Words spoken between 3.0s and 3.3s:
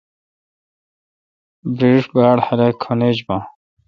ایج